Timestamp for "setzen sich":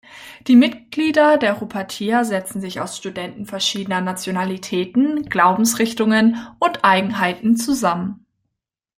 2.25-2.79